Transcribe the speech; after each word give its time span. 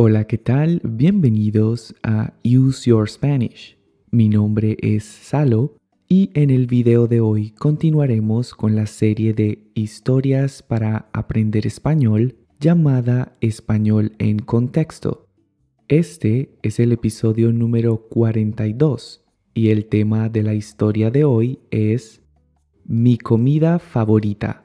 Hola, 0.00 0.28
¿qué 0.28 0.38
tal? 0.38 0.80
Bienvenidos 0.84 1.92
a 2.04 2.32
Use 2.44 2.88
Your 2.88 3.10
Spanish. 3.10 3.76
Mi 4.12 4.28
nombre 4.28 4.76
es 4.80 5.02
Salo 5.02 5.74
y 6.08 6.30
en 6.34 6.50
el 6.50 6.68
video 6.68 7.08
de 7.08 7.18
hoy 7.18 7.50
continuaremos 7.50 8.54
con 8.54 8.76
la 8.76 8.86
serie 8.86 9.34
de 9.34 9.64
historias 9.74 10.62
para 10.62 11.08
aprender 11.12 11.66
español 11.66 12.36
llamada 12.60 13.36
Español 13.40 14.12
en 14.20 14.38
Contexto. 14.38 15.26
Este 15.88 16.56
es 16.62 16.78
el 16.78 16.92
episodio 16.92 17.52
número 17.52 18.06
42 18.08 19.24
y 19.52 19.70
el 19.70 19.86
tema 19.86 20.28
de 20.28 20.44
la 20.44 20.54
historia 20.54 21.10
de 21.10 21.24
hoy 21.24 21.58
es 21.72 22.22
Mi 22.84 23.18
comida 23.18 23.80
favorita. 23.80 24.64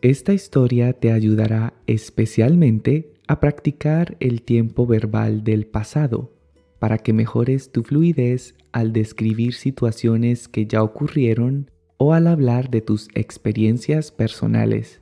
Esta 0.00 0.32
historia 0.32 0.94
te 0.94 1.12
ayudará 1.12 1.74
especialmente 1.86 3.11
a 3.28 3.40
practicar 3.40 4.16
el 4.20 4.42
tiempo 4.42 4.86
verbal 4.86 5.44
del 5.44 5.66
pasado 5.66 6.32
para 6.78 6.98
que 6.98 7.12
mejores 7.12 7.70
tu 7.70 7.84
fluidez 7.84 8.56
al 8.72 8.92
describir 8.92 9.54
situaciones 9.54 10.48
que 10.48 10.66
ya 10.66 10.82
ocurrieron 10.82 11.70
o 11.96 12.12
al 12.12 12.26
hablar 12.26 12.70
de 12.70 12.80
tus 12.80 13.08
experiencias 13.14 14.10
personales. 14.10 15.00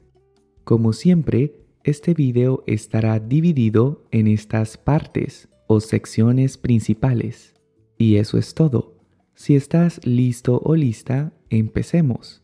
Como 0.65 0.93
siempre, 0.93 1.55
este 1.83 2.13
video 2.13 2.63
estará 2.67 3.19
dividido 3.19 4.05
en 4.11 4.27
estas 4.27 4.77
partes 4.77 5.49
o 5.67 5.81
secciones 5.81 6.59
principales. 6.59 7.55
Y 7.97 8.17
eso 8.17 8.37
es 8.37 8.53
todo. 8.55 8.99
Si 9.35 9.57
estás 9.57 10.05
listo 10.05 10.61
o 10.63 10.75
lista, 10.75 11.33
empecemos. 11.49 12.43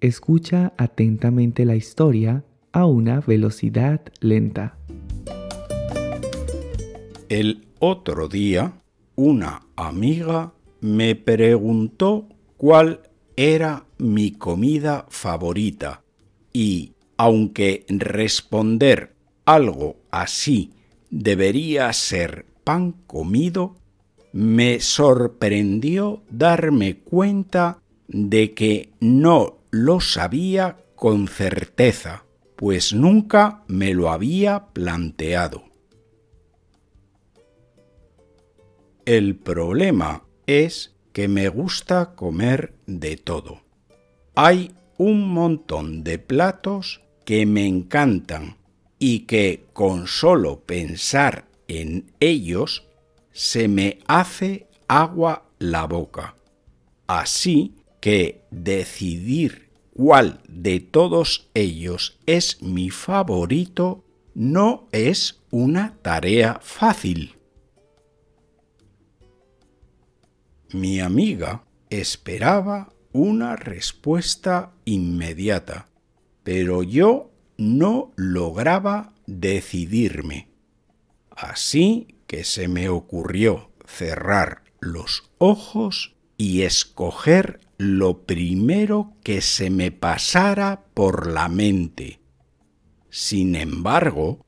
Escucha 0.00 0.74
atentamente 0.76 1.64
la 1.64 1.74
historia 1.74 2.44
a 2.70 2.86
una 2.86 3.20
velocidad 3.20 4.00
lenta. 4.20 4.78
El 7.28 7.66
otro 7.80 8.28
día, 8.28 8.80
una 9.16 9.66
amiga 9.74 10.52
me 10.80 11.16
preguntó 11.16 12.28
cuál 12.56 13.00
era 13.34 13.84
mi 13.98 14.30
comida 14.30 15.06
favorita 15.08 16.04
y, 16.52 16.92
aunque 17.16 17.84
responder 17.88 19.16
algo 19.44 19.96
así 20.12 20.70
debería 21.10 21.92
ser 21.92 22.46
pan 22.62 22.92
comido, 23.08 23.74
me 24.32 24.78
sorprendió 24.78 26.22
darme 26.30 26.98
cuenta 26.98 27.82
de 28.06 28.54
que 28.54 28.90
no 29.00 29.58
lo 29.70 29.98
sabía 29.98 30.76
con 30.94 31.26
certeza, 31.26 32.24
pues 32.54 32.92
nunca 32.92 33.64
me 33.66 33.94
lo 33.94 34.10
había 34.10 34.66
planteado. 34.66 35.64
El 39.06 39.36
problema 39.36 40.24
es 40.48 40.96
que 41.12 41.28
me 41.28 41.48
gusta 41.48 42.16
comer 42.16 42.74
de 42.86 43.16
todo. 43.16 43.62
Hay 44.34 44.72
un 44.98 45.28
montón 45.28 46.02
de 46.02 46.18
platos 46.18 47.02
que 47.24 47.46
me 47.46 47.68
encantan 47.68 48.56
y 48.98 49.20
que 49.20 49.64
con 49.72 50.08
solo 50.08 50.58
pensar 50.58 51.44
en 51.68 52.10
ellos 52.18 52.88
se 53.30 53.68
me 53.68 54.00
hace 54.08 54.66
agua 54.88 55.44
la 55.60 55.84
boca. 55.84 56.34
Así 57.06 57.76
que 58.00 58.42
decidir 58.50 59.68
cuál 59.94 60.40
de 60.48 60.80
todos 60.80 61.48
ellos 61.54 62.18
es 62.26 62.60
mi 62.60 62.90
favorito 62.90 64.02
no 64.34 64.88
es 64.90 65.38
una 65.52 65.94
tarea 66.02 66.58
fácil. 66.60 67.35
Mi 70.72 71.00
amiga 71.00 71.64
esperaba 71.90 72.92
una 73.12 73.56
respuesta 73.56 74.72
inmediata, 74.84 75.88
pero 76.42 76.82
yo 76.82 77.30
no 77.56 78.12
lograba 78.16 79.14
decidirme. 79.26 80.48
Así 81.30 82.16
que 82.26 82.44
se 82.44 82.68
me 82.68 82.88
ocurrió 82.88 83.70
cerrar 83.86 84.62
los 84.80 85.30
ojos 85.38 86.14
y 86.36 86.62
escoger 86.62 87.60
lo 87.78 88.24
primero 88.24 89.12
que 89.22 89.40
se 89.40 89.70
me 89.70 89.90
pasara 89.90 90.84
por 90.94 91.30
la 91.30 91.48
mente. 91.48 92.20
Sin 93.10 93.54
embargo, 93.54 94.44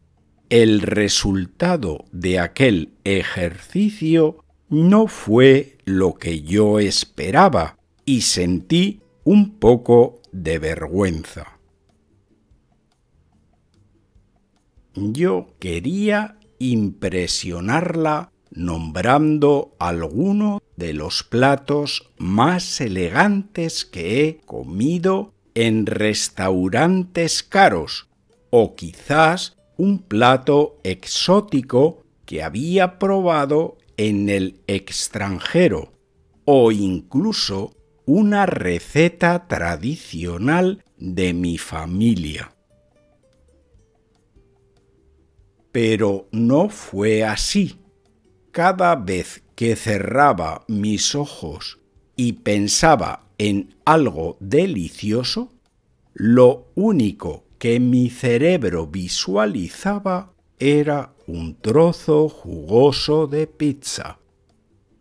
el 0.50 0.80
resultado 0.80 2.06
de 2.10 2.38
aquel 2.38 2.94
ejercicio 3.04 4.44
no 4.68 5.06
fue 5.06 5.78
lo 5.84 6.14
que 6.14 6.42
yo 6.42 6.78
esperaba 6.78 7.78
y 8.04 8.22
sentí 8.22 9.00
un 9.24 9.58
poco 9.58 10.20
de 10.32 10.58
vergüenza. 10.58 11.58
Yo 14.94 15.54
quería 15.58 16.38
impresionarla 16.58 18.32
nombrando 18.50 19.76
alguno 19.78 20.60
de 20.76 20.92
los 20.92 21.22
platos 21.22 22.10
más 22.18 22.80
elegantes 22.80 23.84
que 23.84 24.24
he 24.24 24.36
comido 24.38 25.34
en 25.54 25.86
restaurantes 25.86 27.42
caros 27.42 28.08
o 28.50 28.74
quizás 28.74 29.56
un 29.76 29.98
plato 29.98 30.80
exótico 30.82 32.04
que 32.24 32.42
había 32.42 32.98
probado 32.98 33.78
en 33.98 34.30
el 34.30 34.62
extranjero 34.66 35.92
o 36.46 36.72
incluso 36.72 37.74
una 38.06 38.46
receta 38.46 39.46
tradicional 39.46 40.82
de 40.96 41.34
mi 41.34 41.58
familia. 41.58 42.54
Pero 45.72 46.26
no 46.32 46.70
fue 46.70 47.24
así. 47.24 47.76
Cada 48.50 48.96
vez 48.96 49.42
que 49.54 49.76
cerraba 49.76 50.64
mis 50.68 51.14
ojos 51.14 51.78
y 52.16 52.32
pensaba 52.32 53.26
en 53.36 53.74
algo 53.84 54.38
delicioso, 54.40 55.52
lo 56.14 56.68
único 56.74 57.44
que 57.58 57.78
mi 57.78 58.08
cerebro 58.08 58.86
visualizaba 58.86 60.32
era 60.58 61.12
un 61.28 61.60
trozo 61.60 62.28
jugoso 62.30 63.26
de 63.26 63.46
pizza. 63.46 64.18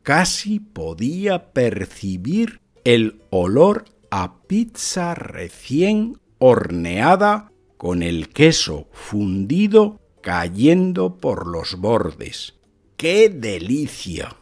Casi 0.03 0.59
podía 0.59 1.53
percibir 1.53 2.59
el 2.83 3.21
olor 3.29 3.85
a 4.11 4.41
pizza 4.45 5.15
recién 5.15 6.19
horneada 6.37 7.51
con 7.77 8.03
el 8.03 8.29
queso 8.29 8.87
fundido 8.91 10.01
cayendo 10.21 11.17
por 11.17 11.47
los 11.47 11.75
bordes. 11.75 12.55
¡Qué 12.97 13.29
delicia! 13.29 14.35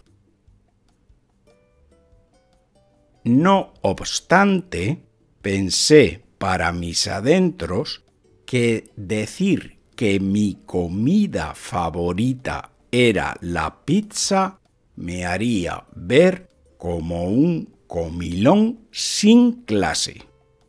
No 3.23 3.73
obstante, 3.81 5.03
pensé 5.41 6.23
para 6.39 6.71
mis 6.71 7.07
adentros 7.07 8.03
que 8.45 8.91
decir 8.95 9.74
que 9.95 10.19
mi 10.19 10.59
comida 10.65 11.53
favorita 11.55 12.71
era 12.91 13.35
la 13.41 13.83
pizza 13.85 14.59
me 14.95 15.25
haría 15.25 15.85
ver 15.95 16.49
como 16.77 17.25
un 17.25 17.73
comilón 17.87 18.87
sin 18.91 19.63
clase, 19.63 20.23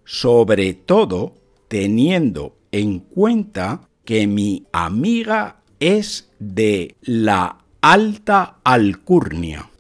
sobre 0.05 0.75
todo 0.75 1.35
teniendo 1.69 2.57
en 2.73 3.01
cuenta 3.01 3.89
que 4.05 4.27
mi 4.27 4.67
amiga 4.73 5.63
es 5.81 6.31
de 6.39 6.97
la 7.03 7.65
alta 7.81 8.61
alcurnia. 8.65 9.71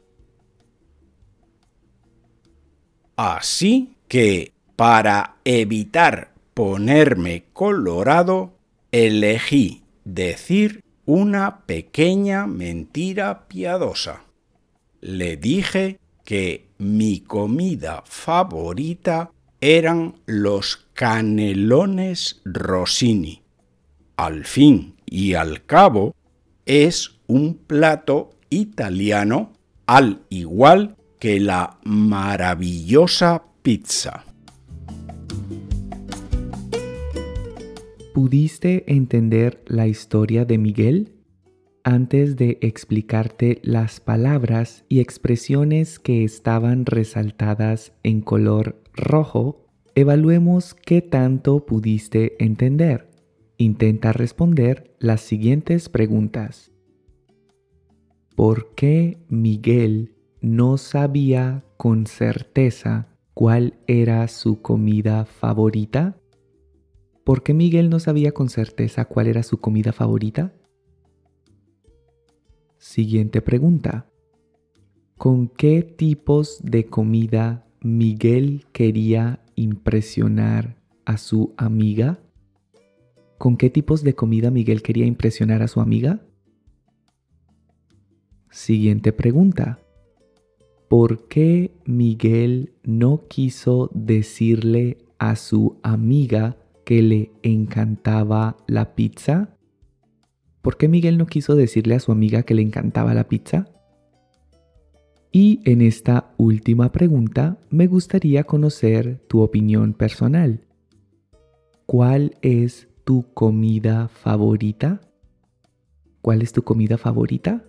Así 3.17 3.97
que, 4.09 4.53
para 4.77 5.37
evitar 5.45 6.35
ponerme 6.53 7.45
colorado, 7.53 8.56
elegí 9.05 9.83
decir 10.05 10.83
una 11.05 11.67
pequeña 11.67 12.47
mentira 12.47 13.47
piadosa. 13.47 14.25
Le 15.03 15.37
dije 15.37 16.01
que 16.25 16.71
mi 16.79 17.21
comida 17.21 18.03
favorita 18.07 19.31
eran 19.61 20.15
los 20.25 20.89
canelones 20.95 22.41
Rossini. 22.47 23.43
Al 24.17 24.47
fin 24.47 24.97
y 25.05 25.35
al 25.35 25.67
cabo, 25.67 26.15
es 26.65 27.19
un 27.27 27.55
plato 27.55 28.31
italiano 28.49 29.53
al 29.85 30.23
igual 30.31 30.97
que 31.21 31.39
la 31.39 31.79
maravillosa 31.85 33.45
pizza. 33.63 34.25
¿Pudiste 38.17 38.91
entender 38.91 39.63
la 39.67 39.89
historia 39.89 40.47
de 40.47 40.57
Miguel? 40.57 41.13
antes 41.85 42.37
de 42.37 42.57
explicarte 42.63 43.61
las 43.63 44.01
palabras 44.01 44.87
y 44.89 45.01
expresiones 45.01 45.99
que 45.99 46.25
estaban 46.25 46.87
resaltadas 46.87 47.93
en 48.03 48.23
color 48.23 48.83
rojo, 48.95 49.67
evaluemos 49.95 50.73
qué 50.73 51.03
tanto 51.03 51.67
pudiste 51.67 52.43
entender. 52.43 53.11
Intenta 53.59 54.15
responder 54.15 54.97
las 54.99 55.21
siguientes 55.21 55.91
preguntas. 55.91 56.73
¿Por 58.35 58.75
qué 58.75 59.19
Miguel 59.29 60.15
no 60.41 60.79
sabía 60.79 61.65
con 61.77 62.07
certeza 62.07 63.09
cuál 63.35 63.75
era 63.87 64.27
su 64.29 64.63
comida 64.63 65.27
favorita? 65.27 66.17
¿Por 67.27 67.43
qué 67.43 67.55
Miguel 67.55 67.91
no 67.91 67.99
sabía 67.99 68.31
con 68.31 68.49
certeza 68.49 69.07
cuál 69.07 69.27
era 69.27 69.43
su 69.43 69.59
comida 69.59 69.93
favorita? 69.93 70.53
Siguiente 72.79 73.43
pregunta. 73.43 74.07
¿Con 75.19 75.49
qué 75.49 75.83
tipos 75.83 76.61
de 76.63 76.87
comida 76.87 77.67
Miguel 77.81 78.65
quería 78.73 79.41
impresionar 79.57 80.77
a 81.05 81.19
su 81.19 81.53
amiga? 81.57 82.21
¿Con 83.39 83.57
qué 83.57 83.71
tipos 83.71 84.05
de 84.05 84.15
comida 84.15 84.53
Miguel 84.53 84.81
quería 84.83 85.07
impresionar 85.07 85.63
a 85.63 85.67
su 85.67 85.81
amiga? 85.81 86.21
Siguiente 88.53 89.13
pregunta. 89.13 89.81
¿Por 90.87 91.27
qué 91.27 91.73
Miguel 91.87 92.75
no 92.85 93.27
quiso 93.27 93.91
decirle 93.95 94.99
a 95.19 95.35
su 95.35 95.81
amiga 95.83 96.57
que 96.87 97.03
le 97.03 97.33
encantaba 97.43 98.57
la 98.69 98.95
pizza? 98.95 99.59
¿Por 100.63 100.77
qué 100.77 100.87
Miguel 100.87 101.19
no 101.19 101.27
quiso 101.27 101.57
decirle 101.57 101.97
a 101.97 102.01
su 102.01 102.13
amiga 102.13 102.45
que 102.45 102.55
le 102.55 102.63
encantaba 102.63 103.13
la 103.13 103.27
pizza? 103.27 103.67
Y 105.33 105.61
en 105.65 105.81
esta 105.81 106.33
última 106.37 106.93
pregunta 106.93 107.59
me 107.71 107.89
gustaría 107.89 108.45
conocer 108.45 109.19
tu 109.27 109.41
opinión 109.41 109.95
personal. 109.95 110.61
¿Cuál 111.87 112.37
es 112.41 112.89
tu 113.03 113.35
comida 113.35 114.07
favorita? 114.07 115.01
¿Cuál 116.23 116.41
es 116.41 116.53
tu 116.53 116.63
comida 116.63 116.99
favorita? 116.99 117.65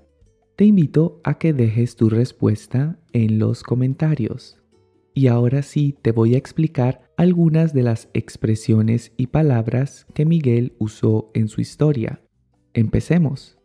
Te 0.55 0.65
invito 0.65 1.21
a 1.23 1.39
que 1.39 1.53
dejes 1.53 1.95
tu 1.95 2.11
respuesta 2.11 2.99
en 3.13 3.39
los 3.39 3.63
comentarios. 3.63 4.61
Y 5.17 5.29
ahora 5.29 5.63
sí 5.63 5.95
te 5.99 6.11
voy 6.11 6.35
a 6.35 6.37
explicar 6.37 7.11
algunas 7.17 7.73
de 7.73 7.81
las 7.81 8.07
expresiones 8.13 9.13
y 9.17 9.25
palabras 9.25 10.05
que 10.13 10.27
Miguel 10.27 10.75
usó 10.77 11.31
en 11.33 11.47
su 11.47 11.59
historia. 11.59 12.21
Empecemos. 12.75 13.57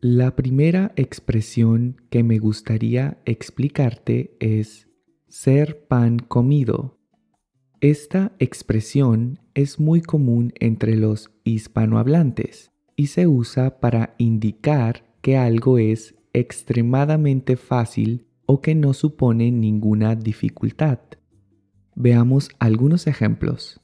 La 0.00 0.36
primera 0.36 0.92
expresión 0.94 2.00
que 2.08 2.22
me 2.22 2.38
gustaría 2.38 3.18
explicarte 3.24 4.36
es 4.38 4.86
ser 5.26 5.88
pan 5.88 6.20
comido. 6.20 7.00
Esta 7.80 8.30
expresión 8.38 9.40
es 9.54 9.80
muy 9.80 10.02
común 10.02 10.52
entre 10.60 10.94
los 10.94 11.32
hispanohablantes 11.42 12.70
y 12.94 13.08
se 13.08 13.26
usa 13.26 13.80
para 13.80 14.14
indicar 14.18 15.04
que 15.20 15.36
algo 15.36 15.78
es 15.78 16.14
extremadamente 16.32 17.56
fácil 17.56 18.28
o 18.46 18.60
que 18.60 18.74
no 18.74 18.92
supone 18.92 19.50
ninguna 19.50 20.14
dificultad. 20.14 20.98
Veamos 21.94 22.50
algunos 22.58 23.06
ejemplos. 23.06 23.80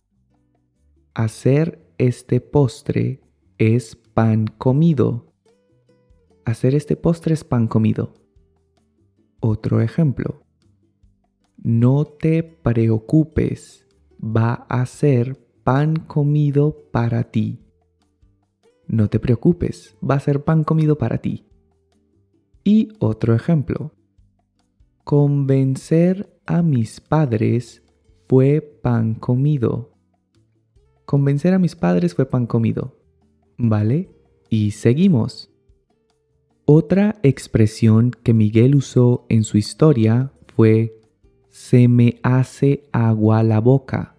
Hacer 1.14 1.86
este 1.98 2.40
postre 2.40 3.20
es 3.58 3.96
pan 3.96 4.46
comido. 4.46 5.32
Hacer 6.44 6.74
este 6.74 6.96
postre 6.96 7.34
es 7.34 7.44
pan 7.44 7.66
comido. 7.66 8.14
Otro 9.40 9.80
ejemplo. 9.80 10.44
No 11.62 12.04
te 12.04 12.42
preocupes, 12.42 13.86
va 14.22 14.66
a 14.68 14.86
ser 14.86 15.36
pan 15.62 15.96
comido 15.96 16.90
para 16.90 17.24
ti. 17.30 17.60
No 18.86 19.08
te 19.08 19.20
preocupes, 19.20 19.96
va 20.02 20.16
a 20.16 20.20
ser 20.20 20.42
pan 20.42 20.64
comido 20.64 20.96
para 20.98 21.18
ti. 21.18 21.46
Y 22.64 22.88
otro 22.98 23.34
ejemplo. 23.34 23.92
Convencer 25.04 26.28
a 26.46 26.62
mis 26.62 27.00
padres 27.00 27.82
fue 28.28 28.60
pan 28.60 29.14
comido. 29.14 29.90
Convencer 31.04 31.54
a 31.54 31.58
mis 31.58 31.74
padres 31.74 32.14
fue 32.14 32.26
pan 32.26 32.46
comido. 32.46 32.96
¿Vale? 33.56 34.10
Y 34.50 34.72
seguimos. 34.72 35.50
Otra 36.64 37.16
expresión 37.22 38.12
que 38.22 38.34
Miguel 38.34 38.76
usó 38.76 39.26
en 39.28 39.42
su 39.42 39.58
historia 39.58 40.32
fue 40.54 40.94
se 41.48 41.88
me 41.88 42.20
hace 42.22 42.84
agua 42.92 43.42
la 43.42 43.58
boca. 43.58 44.16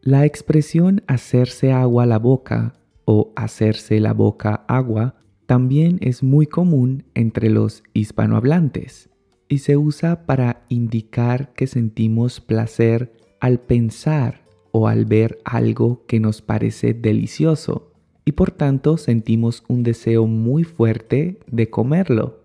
La 0.00 0.24
expresión 0.24 1.02
hacerse 1.06 1.72
agua 1.72 2.06
la 2.06 2.18
boca 2.18 2.74
o 3.04 3.32
hacerse 3.36 4.00
la 4.00 4.14
boca 4.14 4.64
agua 4.68 5.16
también 5.46 5.98
es 6.00 6.22
muy 6.22 6.46
común 6.46 7.04
entre 7.14 7.50
los 7.50 7.82
hispanohablantes 7.92 9.10
y 9.54 9.58
se 9.58 9.76
usa 9.76 10.26
para 10.26 10.64
indicar 10.68 11.52
que 11.52 11.68
sentimos 11.68 12.40
placer 12.40 13.12
al 13.38 13.60
pensar 13.60 14.42
o 14.72 14.88
al 14.88 15.04
ver 15.04 15.38
algo 15.44 16.04
que 16.06 16.18
nos 16.18 16.42
parece 16.42 16.92
delicioso 16.92 17.92
y 18.24 18.32
por 18.32 18.50
tanto 18.50 18.96
sentimos 18.96 19.62
un 19.68 19.84
deseo 19.84 20.26
muy 20.26 20.64
fuerte 20.64 21.38
de 21.46 21.70
comerlo. 21.70 22.42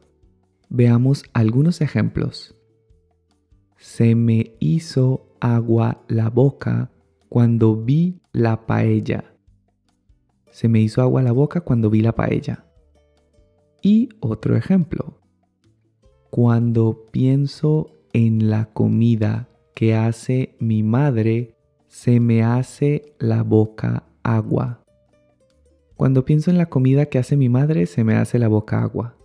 Veamos 0.69 1.23
algunos 1.33 1.81
ejemplos. 1.81 2.53
Se 3.75 4.13
me 4.13 4.53
hizo 4.59 5.35
agua 5.39 6.03
la 6.09 6.29
boca 6.29 6.91
cuando 7.27 7.75
vi 7.75 8.19
la 8.33 8.67
paella. 8.67 9.33
Se 10.51 10.67
me 10.67 10.79
hizo 10.79 11.01
agua 11.01 11.23
la 11.23 11.31
boca 11.31 11.61
cuando 11.61 11.89
vi 11.89 12.01
la 12.01 12.13
paella. 12.13 12.65
Y 13.81 14.09
otro 14.19 14.55
ejemplo. 14.55 15.18
Cuando 16.29 17.07
pienso 17.11 17.91
en 18.13 18.49
la 18.49 18.65
comida 18.65 19.49
que 19.73 19.95
hace 19.95 20.55
mi 20.59 20.83
madre, 20.83 21.55
se 21.87 22.19
me 22.19 22.43
hace 22.43 23.15
la 23.19 23.43
boca 23.43 24.03
agua. 24.23 24.83
Cuando 25.95 26.25
pienso 26.25 26.51
en 26.51 26.57
la 26.57 26.67
comida 26.67 27.07
que 27.07 27.17
hace 27.17 27.35
mi 27.35 27.49
madre, 27.49 27.85
se 27.85 28.03
me 28.03 28.15
hace 28.15 28.39
la 28.39 28.47
boca 28.47 28.81
agua. 28.81 29.17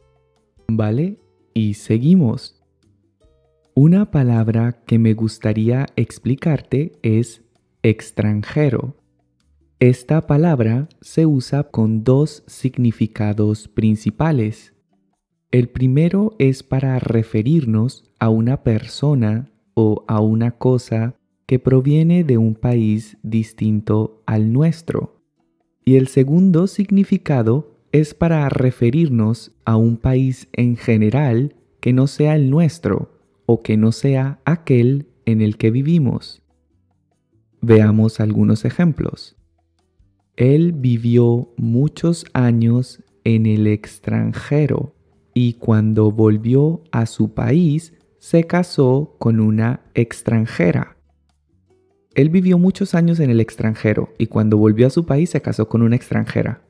¿Vale? 0.67 1.19
Y 1.53 1.75
seguimos. 1.75 2.63
Una 3.75 4.11
palabra 4.11 4.73
que 4.87 4.99
me 4.99 5.15
gustaría 5.15 5.87
explicarte 5.97 6.93
es 7.03 7.43
extranjero. 7.83 8.97
Esta 9.79 10.27
palabra 10.27 10.89
se 11.01 11.27
usa 11.27 11.65
con 11.65 12.03
dos 12.03 12.45
significados 12.47 13.69
principales. 13.69 14.74
El 15.55 15.69
primero 15.69 16.35
es 16.41 16.65
para 16.65 16.99
referirnos 16.99 18.11
a 18.19 18.29
una 18.29 18.65
persona 18.65 19.53
o 19.75 20.05
a 20.09 20.19
una 20.19 20.51
cosa 20.51 21.15
que 21.47 21.61
proviene 21.61 22.25
de 22.25 22.39
un 22.39 22.57
país 22.57 23.19
distinto 23.23 24.21
al 24.27 24.53
nuestro. 24.53 25.23
Y 25.85 25.95
el 25.95 26.09
segundo 26.09 26.67
significado 26.67 27.79
es 27.93 28.15
para 28.15 28.49
referirnos 28.49 29.53
a 29.65 29.77
un 29.77 29.97
país 29.97 30.49
en 30.55 30.77
general 30.77 31.55
que 31.79 31.93
no 31.93 32.09
sea 32.09 32.35
el 32.35 32.51
nuestro 32.51 33.13
o 33.47 33.63
que 33.63 33.77
no 33.77 33.93
sea 33.93 34.41
aquel 34.45 35.07
en 35.25 35.41
el 35.41 35.57
que 35.57 35.71
vivimos. 35.71 36.43
Veamos 37.61 38.19
algunos 38.19 38.65
ejemplos. 38.65 39.37
Él 40.35 40.73
vivió 40.73 41.55
muchos 41.57 42.27
años 42.33 43.05
en 43.23 43.47
el 43.47 43.69
extranjero 43.69 44.95
y 45.35 45.55
cuando 45.55 46.13
volvió 46.13 46.83
a 46.93 47.07
su 47.07 47.35
país 47.35 47.93
se 48.19 48.45
casó 48.45 49.17
con 49.19 49.41
una 49.41 49.81
extranjera. 49.95 50.97
Él 52.15 52.31
vivió 52.31 52.59
muchos 52.59 52.95
años 52.95 53.19
en 53.19 53.29
el 53.29 53.41
extranjero 53.41 54.15
y 54.19 54.29
cuando 54.29 54.57
volvió 54.57 54.87
a 54.87 54.91
su 54.91 55.05
país 55.05 55.31
se 55.31 55.43
casó 55.43 55.69
con 55.69 55.83
una 55.83 55.97
extranjera. 55.97 56.63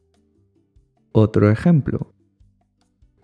Otro 1.13 1.51
ejemplo. 1.51 2.13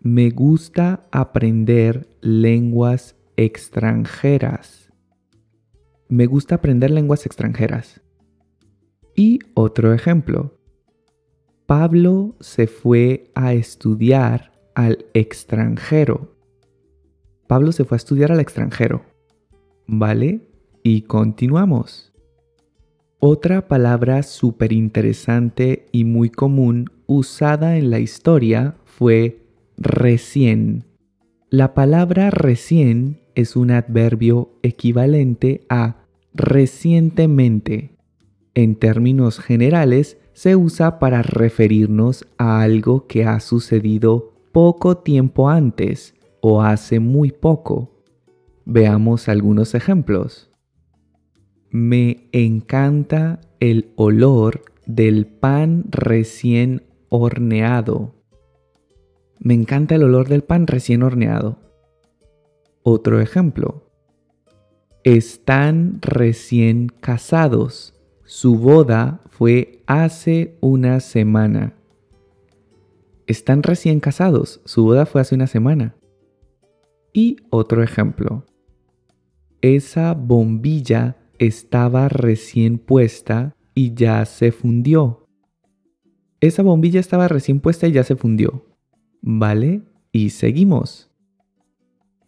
Me 0.02 0.30
gusta 0.30 1.08
aprender 1.10 2.08
lenguas 2.20 3.16
extranjeras. 3.36 4.92
Me 6.08 6.26
gusta 6.26 6.56
aprender 6.56 6.90
lenguas 6.90 7.24
extranjeras. 7.24 8.02
Y 9.16 9.40
otro 9.54 9.94
ejemplo. 9.94 10.58
Pablo 11.66 12.36
se 12.40 12.66
fue 12.66 13.30
a 13.34 13.54
estudiar 13.54 14.59
al 14.84 15.06
extranjero. 15.14 16.34
Pablo 17.46 17.72
se 17.72 17.84
fue 17.84 17.96
a 17.96 17.98
estudiar 17.98 18.32
al 18.32 18.40
extranjero. 18.40 19.02
¿Vale? 19.86 20.48
Y 20.82 21.02
continuamos. 21.02 22.12
Otra 23.18 23.68
palabra 23.68 24.22
súper 24.22 24.72
interesante 24.72 25.86
y 25.92 26.04
muy 26.04 26.30
común 26.30 26.90
usada 27.06 27.76
en 27.76 27.90
la 27.90 27.98
historia 27.98 28.76
fue 28.84 29.42
recién. 29.76 30.84
La 31.50 31.74
palabra 31.74 32.30
recién 32.30 33.20
es 33.34 33.56
un 33.56 33.72
adverbio 33.72 34.54
equivalente 34.62 35.66
a 35.68 36.06
recientemente. 36.32 37.90
En 38.54 38.76
términos 38.76 39.38
generales, 39.40 40.16
se 40.32 40.56
usa 40.56 40.98
para 40.98 41.22
referirnos 41.22 42.26
a 42.38 42.62
algo 42.62 43.06
que 43.06 43.24
ha 43.24 43.40
sucedido 43.40 44.29
poco 44.52 44.98
tiempo 44.98 45.48
antes 45.48 46.14
o 46.40 46.62
hace 46.62 47.00
muy 47.00 47.30
poco. 47.30 48.02
Veamos 48.64 49.28
algunos 49.28 49.74
ejemplos. 49.74 50.50
Me 51.70 52.28
encanta 52.32 53.40
el 53.60 53.92
olor 53.96 54.62
del 54.86 55.26
pan 55.26 55.84
recién 55.90 56.82
horneado. 57.08 58.14
Me 59.38 59.54
encanta 59.54 59.94
el 59.94 60.02
olor 60.02 60.28
del 60.28 60.42
pan 60.42 60.66
recién 60.66 61.02
horneado. 61.02 61.58
Otro 62.82 63.20
ejemplo. 63.20 63.86
Están 65.04 65.98
recién 66.02 66.88
casados. 67.00 67.94
Su 68.24 68.58
boda 68.58 69.22
fue 69.30 69.82
hace 69.86 70.58
una 70.60 71.00
semana. 71.00 71.79
Están 73.30 73.62
recién 73.62 74.00
casados. 74.00 74.60
Su 74.64 74.82
boda 74.82 75.06
fue 75.06 75.20
hace 75.20 75.36
una 75.36 75.46
semana. 75.46 75.94
Y 77.12 77.36
otro 77.50 77.84
ejemplo. 77.84 78.44
Esa 79.60 80.14
bombilla 80.14 81.16
estaba 81.38 82.08
recién 82.08 82.78
puesta 82.78 83.54
y 83.72 83.94
ya 83.94 84.24
se 84.24 84.50
fundió. 84.50 85.28
Esa 86.40 86.64
bombilla 86.64 86.98
estaba 86.98 87.28
recién 87.28 87.60
puesta 87.60 87.86
y 87.86 87.92
ya 87.92 88.02
se 88.02 88.16
fundió. 88.16 88.66
¿Vale? 89.22 89.82
Y 90.10 90.30
seguimos. 90.30 91.12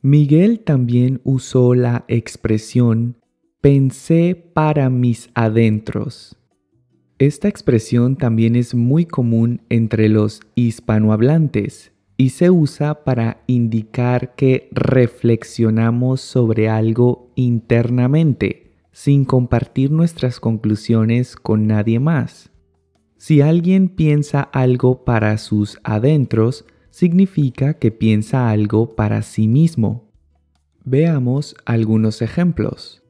Miguel 0.03 0.61
también 0.61 1.21
usó 1.25 1.75
la 1.75 2.05
expresión 2.07 3.17
pensé 3.61 4.37
para 4.55 4.89
mis 4.89 5.31
adentros. 5.35 6.37
Esta 7.23 7.47
expresión 7.47 8.17
también 8.17 8.57
es 8.57 8.75
muy 8.75 9.07
común 9.07 9.61
entre 9.69 10.09
los 10.09 10.41
hispanohablantes 10.57 11.93
y 12.17 12.31
se 12.31 12.51
usa 12.51 13.05
para 13.05 13.45
indicar 13.47 14.35
que 14.35 14.69
reflexionamos 14.73 16.21
sobre 16.21 16.69
algo 16.69 17.31
internamente, 17.37 18.73
sin 18.91 19.25
compartir 19.25 19.93
nuestras 19.93 20.41
conclusiones 20.41 21.37
con 21.37 21.69
nadie 21.69 22.01
más. 22.01 22.51
Si 23.19 23.41
alguien 23.41 23.89
piensa 23.89 24.41
algo 24.43 25.05
para 25.05 25.39
sus 25.39 25.79
adentros, 25.85 26.65
significa 26.91 27.75
que 27.75 27.93
piensa 27.93 28.51
algo 28.51 28.97
para 28.97 29.23
sí 29.23 29.47
mismo. 29.47 30.11
Veamos 30.83 31.55
algunos 31.67 32.21
ejemplos. 32.21 33.02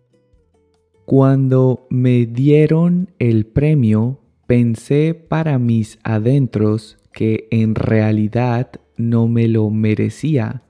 Cuando 1.05 1.87
me 1.91 2.27
dieron 2.27 3.11
el 3.19 3.47
premio, 3.47 4.21
pensé 4.47 5.15
para 5.15 5.59
mis 5.59 5.99
adentros 6.05 6.99
que 7.13 7.49
en 7.51 7.75
realidad 7.75 8.71
no 8.97 9.29
me 9.29 9.49
lo 9.49 9.69
merecía. 9.71 10.63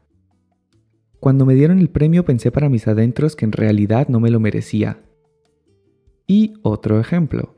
Cuando 1.21 1.47
me 1.47 1.55
dieron 1.55 1.79
el 1.79 1.91
premio 1.91 2.25
pensé 2.25 2.51
para 2.51 2.69
mis 2.69 2.89
adentros 2.89 3.37
que 3.37 3.45
en 3.45 3.53
realidad 3.53 4.09
no 4.09 4.21
me 4.21 4.31
lo 4.31 4.41
merecía. 4.41 5.03
Y 6.27 6.55
otro 6.63 6.99
ejemplo. 6.99 7.57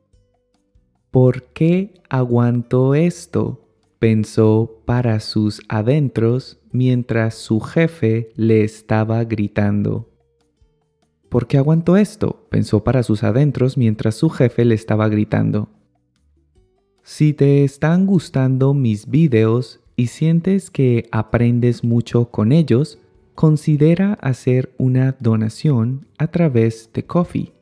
¿Por 1.11 1.45
qué 1.53 1.95
aguanto 2.11 2.95
esto? 2.95 3.61
pensó 4.01 4.83
para 4.85 5.19
sus 5.21 5.63
adentros 5.71 6.61
mientras 6.73 7.37
su 7.37 7.61
jefe 7.61 8.33
le 8.35 8.63
estaba 8.63 9.25
gritando. 9.25 10.14
¿Por 11.35 11.49
qué 11.49 11.59
aguantó 11.59 11.97
esto? 11.97 12.47
pensó 12.49 12.85
para 12.85 13.03
sus 13.03 13.25
adentros 13.25 13.77
mientras 13.77 14.15
su 14.15 14.31
jefe 14.31 14.65
le 14.65 14.77
estaba 14.77 15.09
gritando. 15.09 15.69
Si 17.03 17.33
te 17.33 17.65
están 17.65 18.07
gustando 18.07 18.73
mis 18.73 19.11
videos 19.11 19.81
y 19.97 20.07
sientes 20.07 20.71
que 20.71 21.09
aprendes 21.11 21.83
mucho 21.83 22.31
con 22.31 22.53
ellos, 22.53 23.01
considera 23.35 24.13
hacer 24.23 24.77
una 24.79 25.17
donación 25.19 26.07
a 26.19 26.29
través 26.29 26.91
de 26.95 27.05
Coffee. 27.05 27.53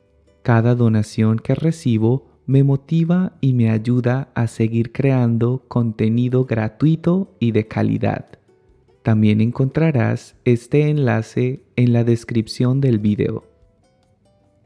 Cada 0.43 0.75
donación 0.75 1.39
que 1.39 1.55
recibo 1.55 2.27
me 2.45 2.63
motiva 2.63 3.37
y 3.41 3.53
me 3.53 3.71
ayuda 3.71 4.29
a 4.35 4.45
seguir 4.45 4.91
creando 4.91 5.63
contenido 5.67 6.45
gratuito 6.45 7.33
y 7.39 7.53
de 7.53 7.67
calidad. 7.67 8.37
También 9.01 9.41
encontrarás 9.41 10.35
este 10.45 10.91
enlace 10.91 11.63
en 11.75 11.91
la 11.91 12.03
descripción 12.03 12.79
del 12.79 12.99
video. 12.99 13.51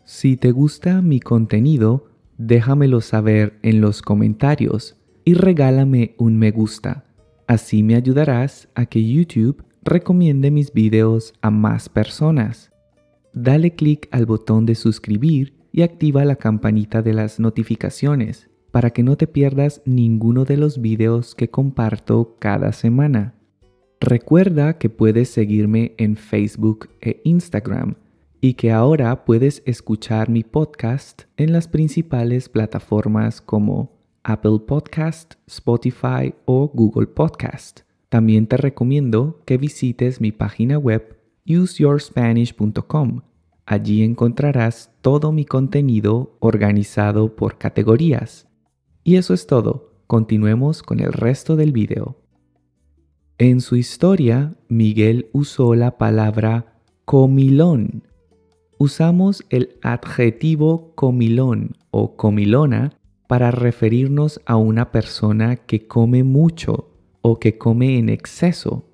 Si 0.09 0.37
te 0.37 0.51
gusta 0.51 1.01
mi 1.01 1.19
contenido, 1.19 2.07
déjamelo 2.37 3.01
saber 3.01 3.59
en 3.61 3.81
los 3.81 4.01
comentarios 4.01 4.95
y 5.25 5.33
regálame 5.33 6.15
un 6.17 6.37
me 6.37 6.51
gusta. 6.51 7.03
Así 7.45 7.83
me 7.83 7.95
ayudarás 7.95 8.69
a 8.73 8.85
que 8.85 9.05
YouTube 9.05 9.65
recomiende 9.83 10.49
mis 10.49 10.71
videos 10.71 11.33
a 11.41 11.51
más 11.51 11.89
personas. 11.89 12.71
Dale 13.33 13.75
clic 13.75 14.07
al 14.11 14.25
botón 14.25 14.65
de 14.65 14.75
suscribir 14.75 15.55
y 15.73 15.81
activa 15.81 16.23
la 16.23 16.37
campanita 16.37 17.01
de 17.01 17.13
las 17.13 17.37
notificaciones 17.41 18.49
para 18.71 18.91
que 18.91 19.03
no 19.03 19.17
te 19.17 19.27
pierdas 19.27 19.81
ninguno 19.85 20.45
de 20.45 20.55
los 20.55 20.79
videos 20.79 21.35
que 21.35 21.49
comparto 21.49 22.37
cada 22.39 22.71
semana. 22.71 23.35
Recuerda 23.99 24.77
que 24.77 24.89
puedes 24.89 25.27
seguirme 25.27 25.95
en 25.97 26.15
Facebook 26.15 26.87
e 27.01 27.19
Instagram 27.25 27.95
y 28.41 28.53
que 28.53 28.71
ahora 28.71 29.25
puedes 29.25 29.63
escuchar 29.65 30.29
mi 30.29 30.43
podcast 30.43 31.23
en 31.37 31.51
las 31.51 31.67
principales 31.67 32.49
plataformas 32.49 33.41
como 33.41 33.97
Apple 34.23 34.59
Podcast, 34.67 35.35
Spotify 35.47 36.33
o 36.45 36.67
Google 36.67 37.07
Podcast. 37.07 37.81
También 38.09 38.47
te 38.47 38.57
recomiendo 38.57 39.41
que 39.45 39.57
visites 39.57 40.21
mi 40.21 40.31
página 40.31 40.77
web 40.77 41.17
useyourspanish.com 41.47 43.21
Allí 43.67 44.01
encontrarás 44.01 44.93
todo 45.01 45.33
mi 45.33 45.43
contenido 45.43 46.37
organizado 46.39 47.35
por 47.35 47.57
categorías. 47.57 48.47
Y 49.03 49.17
eso 49.17 49.33
es 49.33 49.45
todo. 49.45 49.91
Continuemos 50.07 50.81
con 50.81 51.01
el 51.01 51.11
resto 51.11 51.57
del 51.57 51.73
video. 51.73 52.17
En 53.37 53.59
su 53.59 53.75
historia, 53.75 54.55
Miguel 54.69 55.29
usó 55.33 55.75
la 55.75 55.97
palabra 55.97 56.79
comilón. 57.03 58.06
Usamos 58.79 59.43
el 59.49 59.79
adjetivo 59.81 60.93
comilón 60.93 61.77
o 61.89 62.15
comilona 62.15 62.93
para 63.27 63.49
referirnos 63.49 64.39
a 64.45 64.57
una 64.57 64.91
persona 64.91 65.55
que 65.55 65.87
come 65.87 66.23
mucho 66.23 66.91
o 67.21 67.39
que 67.39 67.57
come 67.57 67.97
en 67.97 68.09
exceso. 68.09 68.87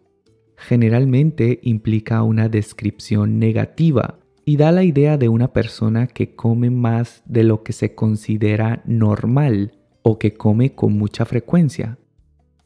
Generalmente 0.56 1.60
implica 1.64 2.24
una 2.24 2.48
descripción 2.48 3.40
negativa 3.40 4.20
y 4.46 4.56
da 4.56 4.72
la 4.72 4.86
idea 4.86 5.18
de 5.18 5.28
una 5.28 5.52
persona 5.52 6.08
que 6.08 6.34
come 6.34 6.70
más 6.70 7.22
de 7.26 7.44
lo 7.44 7.64
que 7.64 7.74
se 7.74 7.94
considera 7.94 8.82
normal 8.86 9.74
o 10.02 10.18
que 10.18 10.34
come 10.34 10.76
con 10.76 10.98
mucha 10.98 11.26
frecuencia. 11.26 11.98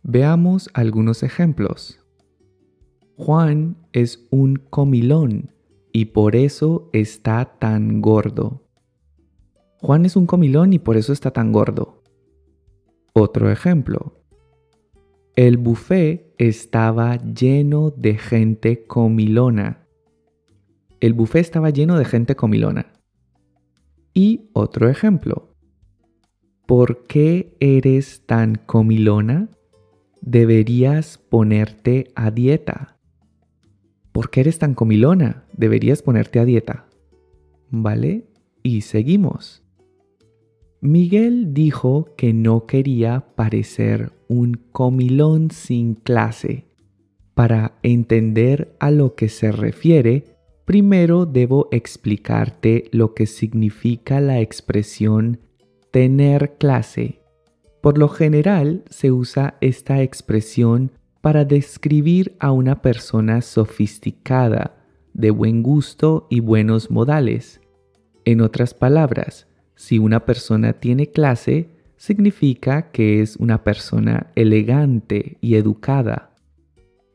Veamos 0.03 0.69
algunos 0.75 1.23
ejemplos. 1.23 1.99
Juan 3.15 3.75
es 3.91 4.27
un 4.29 4.57
comilón 4.69 5.56
y 5.97 6.05
por 6.05 6.35
eso 6.35 6.89
está 6.93 7.57
tan 7.59 8.01
gordo. 8.01 8.67
Juan 9.81 10.05
es 10.05 10.15
un 10.15 10.25
comilón 10.25 10.73
y 10.73 10.79
por 10.79 10.97
eso 10.97 11.13
está 11.13 11.31
tan 11.31 11.51
gordo. 11.51 12.03
Otro 13.13 13.51
ejemplo. 13.51 14.21
El 15.35 15.57
buffet 15.57 16.33
estaba 16.37 17.17
lleno 17.17 17.91
de 17.91 18.17
gente 18.17 18.85
comilona 18.85 19.87
el 20.99 21.13
buffet 21.13 21.41
estaba 21.41 21.69
lleno 21.69 21.97
de 21.97 22.05
gente 22.05 22.35
comilona. 22.35 22.93
Y 24.13 24.49
otro 24.53 24.89
ejemplo. 24.89 25.53
¿Por 26.65 27.05
qué 27.05 27.55
eres 27.59 28.25
tan 28.25 28.55
comilona? 28.55 29.49
Deberías 30.21 31.17
ponerte 31.17 32.11
a 32.15 32.31
dieta. 32.31 32.96
¿Por 34.17 34.31
qué 34.31 34.39
eres 34.39 34.57
tan 34.57 34.73
comilona? 34.73 35.45
Deberías 35.53 36.01
ponerte 36.01 36.39
a 36.39 36.45
dieta. 36.45 36.87
¿Vale? 37.69 38.25
Y 38.63 38.81
seguimos. 38.81 39.63
Miguel 40.81 41.53
dijo 41.53 42.15
que 42.17 42.33
no 42.33 42.65
quería 42.65 43.27
parecer 43.35 44.13
un 44.27 44.59
comilón 44.71 45.51
sin 45.51 45.93
clase. 45.93 46.65
Para 47.35 47.77
entender 47.83 48.75
a 48.79 48.89
lo 48.89 49.13
que 49.13 49.29
se 49.29 49.51
refiere, 49.51 50.35
Primero 50.65 51.27
debo 51.27 51.67
explicarte 51.71 52.85
lo 52.91 53.13
que 53.13 53.27
significa 53.27 54.19
la 54.19 54.41
expresión 54.41 55.41
tener 55.91 56.57
clase. 56.57 57.21
Por 57.83 57.99
lo 57.99 58.09
general 58.09 58.83
se 58.89 59.11
usa 59.11 59.57
esta 59.61 60.01
expresión 60.01 60.91
para 61.21 61.45
describir 61.45 62.35
a 62.39 62.51
una 62.51 62.81
persona 62.81 63.41
sofisticada, 63.41 64.75
de 65.13 65.31
buen 65.31 65.63
gusto 65.63 66.27
y 66.29 66.39
buenos 66.39 66.91
modales. 66.91 67.59
En 68.25 68.41
otras 68.41 68.73
palabras, 68.73 69.47
si 69.75 69.99
una 69.99 70.25
persona 70.25 70.73
tiene 70.73 71.07
clase, 71.07 71.69
significa 71.97 72.91
que 72.91 73.21
es 73.21 73.35
una 73.37 73.63
persona 73.63 74.31
elegante 74.35 75.37
y 75.41 75.55
educada. 75.55 76.35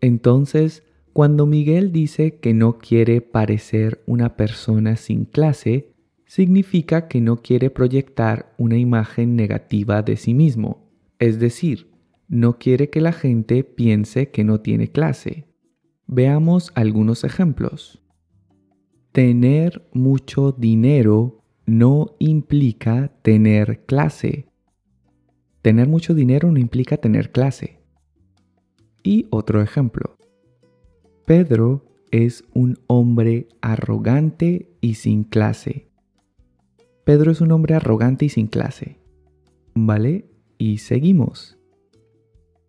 Entonces, 0.01 0.83
cuando 1.13 1.47
Miguel 1.47 1.93
dice 1.93 2.37
que 2.37 2.55
no 2.55 2.79
quiere 2.79 3.21
parecer 3.21 4.03
una 4.07 4.37
persona 4.37 4.97
sin 4.97 5.25
clase, 5.25 5.93
significa 6.27 7.09
que 7.09 7.21
no 7.21 7.37
quiere 7.37 7.69
proyectar 7.69 8.55
una 8.57 8.79
imagen 8.79 9.37
negativa 9.37 10.03
de 10.03 10.17
sí 10.17 10.33
mismo, 10.33 10.89
es 11.19 11.39
decir, 11.39 11.92
no 12.33 12.59
quiere 12.59 12.89
que 12.89 13.03
la 13.03 13.13
gente 13.13 13.63
piense 13.63 14.31
que 14.31 14.43
no 14.43 14.63
tiene 14.63 14.91
clase. 14.91 15.45
Veamos 16.07 16.73
algunos 16.75 17.25
ejemplos. 17.25 18.03
Tener 19.13 19.87
mucho 19.93 20.51
dinero 20.51 21.45
no 21.67 22.17
implica 22.19 23.13
tener 23.21 23.85
clase. 23.85 24.47
Tener 25.61 25.89
mucho 25.89 26.15
dinero 26.15 26.51
no 26.51 26.59
implica 26.59 26.97
tener 26.97 27.33
clase. 27.33 27.83
Y 29.03 29.27
otro 29.29 29.61
ejemplo. 29.61 30.17
Pedro 31.27 31.85
es 32.11 32.45
un 32.55 32.79
hombre 32.87 33.47
arrogante 33.61 34.71
y 34.81 34.95
sin 34.95 35.25
clase. 35.25 35.91
Pedro 37.05 37.31
es 37.31 37.43
un 37.43 37.53
hombre 37.53 37.75
arrogante 37.75 38.25
y 38.25 38.29
sin 38.31 38.47
clase. 38.47 38.97
¿Vale? 39.75 40.31
Y 40.57 40.79
seguimos. 40.79 41.59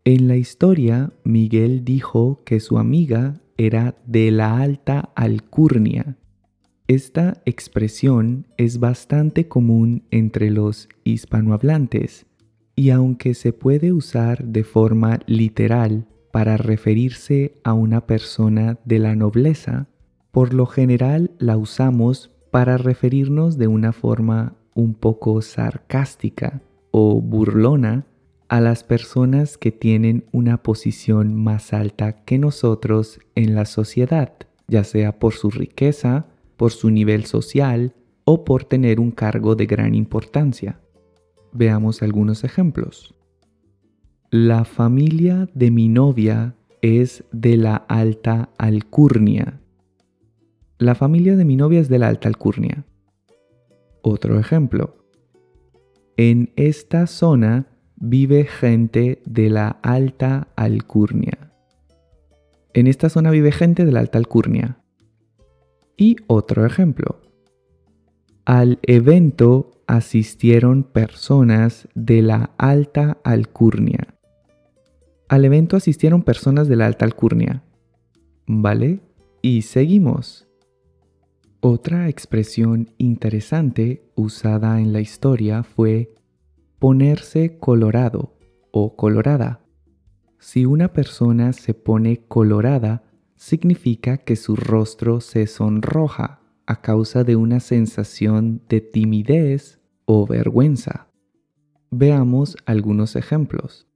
En 0.06 0.28
la 0.28 0.36
historia, 0.36 1.14
Miguel 1.24 1.86
dijo 1.86 2.42
que 2.44 2.60
su 2.60 2.78
amiga 2.78 3.40
era 3.56 3.96
de 4.06 4.32
la 4.32 4.60
alta 4.60 5.12
alcurnia. 5.16 6.18
Esta 6.90 7.42
expresión 7.46 8.46
es 8.58 8.82
bastante 8.82 9.48
común 9.48 10.04
entre 10.12 10.52
los 10.52 10.90
hispanohablantes 11.06 12.26
y 12.76 12.90
aunque 12.90 13.34
se 13.34 13.54
puede 13.54 13.94
usar 13.94 14.44
de 14.44 14.66
forma 14.66 15.22
literal 15.26 16.06
para 16.34 16.58
referirse 16.58 17.62
a 17.64 17.72
una 17.72 18.06
persona 18.06 18.80
de 18.84 19.00
la 19.00 19.16
nobleza, 19.16 19.88
por 20.32 20.54
lo 20.54 20.66
general 20.66 21.32
la 21.40 21.56
usamos 21.56 22.30
para 22.52 22.76
referirnos 22.76 23.58
de 23.58 23.68
una 23.68 23.94
forma 23.94 24.58
un 24.76 24.96
poco 24.96 25.42
sarcástica 25.42 26.62
o 26.92 27.22
burlona 27.22 28.06
a 28.48 28.62
las 28.62 28.84
personas 28.84 29.58
que 29.58 29.72
tienen 29.72 30.26
una 30.32 30.62
posición 30.62 31.36
más 31.36 31.74
alta 31.74 32.24
que 32.24 32.38
nosotros 32.38 33.20
en 33.36 33.56
la 33.56 33.66
sociedad, 33.66 34.34
ya 34.68 34.84
sea 34.84 35.20
por 35.20 35.34
su 35.34 35.50
riqueza, 35.50 36.28
por 36.58 36.72
su 36.72 36.90
nivel 36.90 37.26
social 37.26 37.94
o 38.26 38.46
por 38.46 38.64
tener 38.64 39.00
un 39.00 39.12
cargo 39.12 39.56
de 39.56 39.66
gran 39.66 39.96
importancia. 39.96 40.80
Veamos 41.52 42.02
algunos 42.02 42.44
ejemplos. 42.44 43.14
La 44.32 44.66
familia 44.66 45.48
de 45.54 45.70
mi 45.72 45.90
novia 45.90 46.56
es 46.82 47.24
de 47.32 47.58
la 47.58 47.76
alta 47.76 48.50
alcurnia. 48.58 49.60
La 50.80 50.96
familia 50.96 51.36
de 51.36 51.46
mi 51.46 51.56
novia 51.56 51.80
es 51.80 51.90
de 51.90 52.00
la 52.00 52.08
alta 52.08 52.28
alcurnia. 52.28 52.86
Otro 54.02 54.40
ejemplo. 54.40 54.98
En 56.17 56.52
esta 56.56 57.08
zona 57.08 57.67
vive 58.06 58.44
gente 58.44 59.22
de 59.26 59.50
la 59.50 59.80
alta 59.82 60.50
alcurnia. 60.58 61.54
En 62.74 62.88
esta 62.88 63.08
zona 63.08 63.32
vive 63.32 63.54
gente 63.54 63.86
de 63.86 63.94
la 63.94 64.02
alta 64.02 64.18
alcurnia. 64.18 64.78
Y 65.96 66.18
otro 66.28 66.66
ejemplo. 66.66 67.22
Al 68.44 68.80
evento 68.82 69.72
asistieron 69.88 70.84
personas 70.84 71.88
de 71.96 72.22
la 72.22 72.52
alta 72.58 73.20
alcurnia. 73.24 74.16
Al 75.30 75.46
evento 75.46 75.78
asistieron 75.78 76.24
personas 76.24 76.68
de 76.68 76.76
la 76.76 76.88
alta 76.88 77.06
alcurnia. 77.06 77.63
¿Vale? 78.48 79.00
Y 79.42 79.62
seguimos. 79.62 80.46
Otra 81.62 82.10
expresión 82.10 82.89
interesante 82.98 84.04
usada 84.16 84.82
en 84.82 84.92
la 84.92 85.00
historia 85.00 85.63
fue 85.63 86.13
ponerse 86.84 87.60
colorado 87.60 88.34
o 88.72 88.98
colorada. 88.98 89.62
Si 90.38 90.65
una 90.65 90.91
persona 90.91 91.54
se 91.54 91.74
pone 91.74 92.26
colorada, 92.28 93.04
significa 93.38 94.17
que 94.17 94.36
su 94.36 94.58
rostro 94.58 95.22
se 95.22 95.48
sonroja 95.48 96.41
a 96.65 96.82
causa 96.82 97.24
de 97.24 97.38
una 97.38 97.62
sensación 97.62 98.63
de 98.67 98.82
timidez 98.82 99.80
o 100.04 100.28
vergüenza. 100.28 101.08
Veamos 101.89 102.58
algunos 102.65 103.15
ejemplos. 103.15 103.88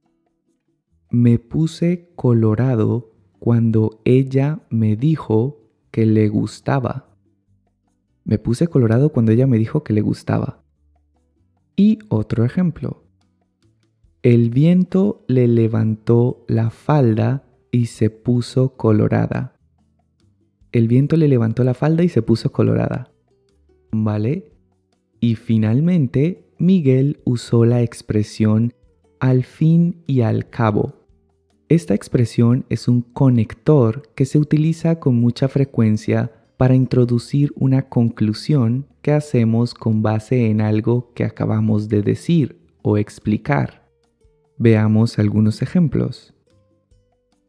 Me 1.10 1.38
puse 1.38 2.10
colorado 2.16 3.12
cuando 3.38 4.00
ella 4.06 4.60
me 4.70 4.96
dijo 4.96 5.60
que 5.90 6.06
le 6.06 6.30
gustaba. 6.30 7.14
Me 8.24 8.38
puse 8.38 8.66
colorado 8.66 9.10
cuando 9.10 9.32
ella 9.32 9.46
me 9.46 9.58
dijo 9.58 9.84
que 9.84 9.92
le 9.92 10.00
gustaba. 10.00 10.64
Y 11.78 12.00
otro 12.08 12.44
ejemplo. 12.44 13.04
El 14.24 14.50
viento 14.50 15.24
le 15.28 15.46
levantó 15.46 16.44
la 16.48 16.70
falda 16.70 17.44
y 17.70 17.86
se 17.86 18.10
puso 18.10 18.76
colorada. 18.76 19.54
El 20.72 20.88
viento 20.88 21.16
le 21.16 21.28
levantó 21.28 21.62
la 21.62 21.74
falda 21.74 22.02
y 22.02 22.08
se 22.08 22.20
puso 22.20 22.50
colorada. 22.50 23.12
¿Vale? 23.92 24.50
Y 25.20 25.36
finalmente, 25.36 26.50
Miguel 26.58 27.20
usó 27.24 27.64
la 27.64 27.80
expresión 27.80 28.74
al 29.20 29.44
fin 29.44 30.02
y 30.08 30.22
al 30.22 30.50
cabo. 30.50 31.06
Esta 31.68 31.94
expresión 31.94 32.66
es 32.70 32.88
un 32.88 33.02
conector 33.02 34.02
que 34.16 34.24
se 34.24 34.40
utiliza 34.40 34.98
con 34.98 35.14
mucha 35.14 35.46
frecuencia 35.46 36.32
para 36.58 36.74
introducir 36.74 37.54
una 37.56 37.88
conclusión 37.88 38.86
que 39.00 39.12
hacemos 39.12 39.72
con 39.72 40.02
base 40.02 40.50
en 40.50 40.60
algo 40.60 41.14
que 41.14 41.24
acabamos 41.24 41.88
de 41.88 42.02
decir 42.02 42.60
o 42.82 42.98
explicar. 42.98 43.88
Veamos 44.58 45.18
algunos 45.18 45.62
ejemplos 45.62 46.34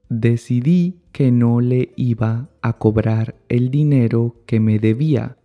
decidí 0.10 1.02
que 1.12 1.32
no 1.32 1.62
le 1.62 1.94
iba 1.96 2.50
a 2.62 2.74
cobrar 2.78 3.36
el 3.48 3.70
dinero 3.70 4.36
que 4.46 4.60
me 4.60 4.80
debía. 4.80 5.38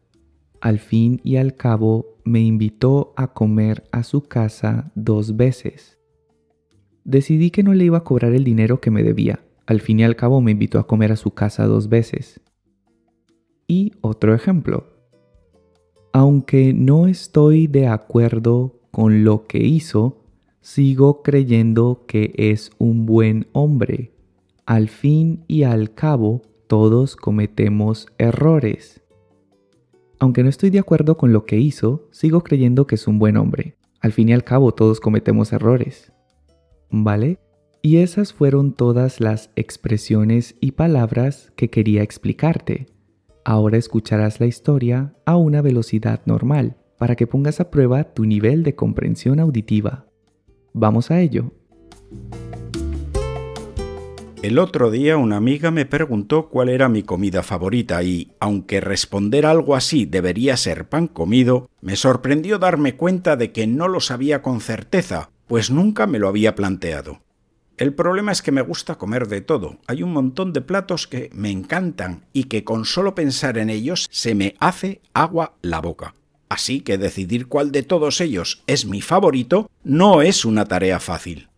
Al 0.61 0.79
fin 0.79 1.21
y 1.23 1.37
al 1.37 1.55
cabo 1.55 2.19
me 2.25 2.41
invitó 2.41 3.13
a 3.17 3.35
comer 3.35 3.85
a 3.93 4.03
su 4.03 4.23
casa 4.23 4.91
dos 4.95 5.37
veces. 5.37 5.99
Decidí 7.05 7.51
que 7.51 7.63
no 7.63 7.75
le 7.75 7.85
iba 7.85 7.99
a 7.99 8.05
cobrar 8.05 8.33
el 8.33 8.45
dinero 8.45 8.81
que 8.81 8.91
me 8.91 9.03
debía. 9.03 9.45
Al 9.67 9.83
fin 9.83 10.01
y 10.01 10.05
al 10.05 10.17
cabo 10.17 10.41
me 10.41 10.53
invitó 10.53 10.79
a 10.79 10.87
comer 10.87 11.13
a 11.13 11.17
su 11.17 11.33
casa 11.33 11.67
dos 11.67 11.91
veces. 11.91 12.41
Y 13.67 13.93
otro 14.01 14.35
ejemplo. 14.35 14.87
Aunque 16.13 16.73
no 16.73 17.07
estoy 17.07 17.67
de 17.67 17.89
acuerdo 17.89 18.81
con 18.91 19.25
lo 19.25 19.47
que 19.47 19.59
hizo, 19.59 20.23
sigo 20.61 21.23
creyendo 21.23 22.05
que 22.07 22.33
es 22.37 22.71
un 22.79 23.07
buen 23.07 23.49
hombre 23.53 24.15
al 24.67 24.89
fin 24.89 25.45
y 25.47 25.65
al 25.65 25.93
cabo 25.95 26.43
todos 26.67 27.17
cometemos 27.17 28.09
errores. 28.17 29.03
Aunque 30.19 30.43
no 30.43 30.49
estoy 30.49 30.71
de 30.71 30.79
acuerdo 30.79 31.19
con 31.19 31.33
lo 31.33 31.45
que 31.45 31.59
hizo, 31.59 32.09
sigo 32.11 32.43
creyendo 32.43 32.87
que 32.87 32.95
es 32.95 33.07
un 33.07 33.19
buen 33.19 33.37
hombre. 33.37 33.77
Al 34.01 34.13
fin 34.13 34.31
y 34.31 34.33
al 34.33 34.45
cabo 34.45 34.73
todos 34.73 35.01
cometemos 35.01 35.53
errores. 35.53 36.13
¿Vale? 36.91 37.39
Y 37.83 37.99
esas 37.99 38.33
fueron 38.33 38.73
todas 38.73 39.21
las 39.21 39.51
expresiones 39.57 40.57
y 40.61 40.73
palabras 40.73 41.53
que 41.57 41.69
quería 41.69 42.03
explicarte. 42.03 42.87
Ahora 43.45 43.77
escucharás 43.77 44.41
la 44.41 44.47
historia 44.47 45.13
a 45.27 45.37
una 45.37 45.61
velocidad 45.61 46.23
normal 46.25 46.77
para 46.97 47.15
que 47.15 47.27
pongas 47.27 47.61
a 47.61 47.71
prueba 47.71 48.05
tu 48.15 48.25
nivel 48.25 48.63
de 48.63 48.75
comprensión 48.75 49.39
auditiva. 49.39 50.07
Vamos 50.73 51.11
a 51.11 51.21
ello. 51.21 51.53
El 54.43 54.59
otro 54.59 54.91
día 54.91 55.19
una 55.19 55.37
amiga 55.37 55.71
me 55.71 55.85
preguntó 55.85 56.49
cuál 56.49 56.71
era 56.71 56.89
mi 56.89 57.03
comida 57.03 57.43
favorita 57.43 58.03
y, 58.03 58.33
aunque 58.41 58.81
responder 58.81 59.45
algo 59.45 59.75
así 59.75 60.07
debería 60.07 60.57
ser 60.57 60.89
pan 60.89 61.07
comido, 61.07 61.69
me 61.83 61.97
sorprendió 61.97 62.59
darme 62.59 62.97
cuenta 62.97 63.37
de 63.37 63.53
que 63.53 63.67
no 63.67 63.89
lo 63.89 64.01
sabía 64.01 64.41
con 64.41 64.61
certeza, 64.61 65.31
pues 65.47 65.71
nunca 65.71 66.07
me 66.07 66.19
lo 66.19 66.29
había 66.29 66.55
planteado. 66.55 67.24
El 67.77 67.93
problema 67.93 68.31
es 68.31 68.41
que 68.41 68.53
me 68.53 68.63
gusta 68.63 68.95
comer 68.95 69.27
de 69.27 69.41
todo. 69.41 69.79
Hay 69.89 70.05
un 70.05 70.13
montón 70.13 70.53
de 70.53 70.61
platos 70.61 71.09
que 71.09 71.29
me 71.33 71.51
encantan 71.51 72.25
y 72.33 72.45
que 72.45 72.63
con 72.63 72.85
solo 72.85 73.17
pensar 73.17 73.59
en 73.59 73.69
ellos 73.69 74.07
se 74.13 74.37
me 74.37 74.55
hace 74.61 75.01
agua 75.13 75.55
la 75.61 75.81
boca. 75.81 76.15
Así 76.49 76.83
que 76.83 76.99
decidir 76.99 77.49
cuál 77.49 77.73
de 77.73 77.83
todos 77.83 78.21
ellos 78.21 78.63
es 78.69 78.87
mi 78.87 79.01
favorito 79.01 79.69
no 79.83 80.23
es 80.23 80.45
una 80.45 80.67
tarea 80.67 81.01
fácil. 81.01 81.49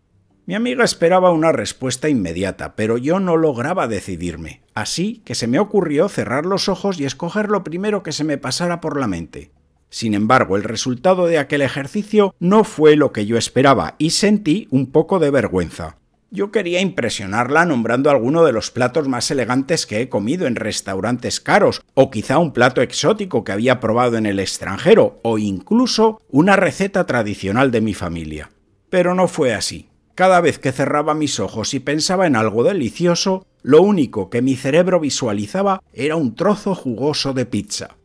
Mi 0.47 0.55
amiga 0.55 0.85
esperaba 0.85 1.33
una 1.33 1.53
respuesta 1.53 2.09
inmediata, 2.09 2.77
pero 2.77 2.97
yo 2.97 3.21
no 3.21 3.37
lograba 3.37 3.87
decidirme, 3.87 4.63
así 4.75 5.21
que 5.25 5.35
se 5.35 5.49
me 5.49 5.59
ocurrió 5.59 6.09
cerrar 6.09 6.47
los 6.47 6.69
ojos 6.71 6.99
y 6.99 7.05
escoger 7.05 7.51
lo 7.51 7.63
primero 7.65 8.03
que 8.03 8.13
se 8.13 8.25
me 8.25 8.39
pasara 8.39 8.81
por 8.81 8.99
la 8.99 9.09
mente. 9.09 9.51
Sin 9.91 10.15
embargo, 10.15 10.57
el 10.57 10.63
resultado 10.63 11.27
de 11.27 11.39
aquel 11.39 11.63
ejercicio 11.63 12.35
no 12.39 12.65
fue 12.65 12.97
lo 12.97 13.13
que 13.13 13.27
yo 13.27 13.37
esperaba 13.37 13.97
y 13.99 14.11
sentí 14.11 14.67
un 14.71 14.87
poco 14.93 15.19
de 15.19 15.31
vergüenza. 15.31 15.99
Yo 16.31 16.51
quería 16.51 16.81
impresionarla 16.81 17.65
nombrando 17.65 18.11
alguno 18.11 18.45
de 18.45 18.53
los 18.53 18.73
platos 18.73 19.07
más 19.07 19.31
elegantes 19.31 19.87
que 19.87 20.01
he 20.01 20.09
comido 20.09 20.47
en 20.47 20.57
restaurantes 20.57 21.41
caros, 21.41 21.83
o 21.95 22.11
quizá 22.11 22.39
un 22.39 22.53
plato 22.53 22.83
exótico 22.83 23.45
que 23.45 23.53
había 23.53 23.79
probado 23.79 24.17
en 24.17 24.27
el 24.27 24.41
extranjero, 24.41 25.21
o 25.23 25.39
incluso 25.39 26.21
una 26.29 26.57
receta 26.57 27.07
tradicional 27.07 27.71
de 27.71 27.81
mi 27.81 27.95
familia. 27.95 28.51
Pero 28.91 29.15
no 29.15 29.29
fue 29.29 29.55
así. 29.55 29.89
Cada 30.17 30.41
vez 30.41 30.59
que 30.59 30.73
cerraba 30.73 31.15
mis 31.15 31.39
ojos 31.39 31.75
y 31.75 31.81
pensaba 31.81 32.27
en 32.27 32.35
algo 32.35 32.65
delicioso, 32.65 33.47
lo 33.63 33.83
único 33.83 34.29
que 34.29 34.43
mi 34.43 34.57
cerebro 34.57 34.99
visualizaba 34.99 35.83
era 35.93 36.17
un 36.17 36.35
trozo 36.35 36.75
jugoso 36.75 37.35
de 37.35 37.47
pizza. 37.47 37.97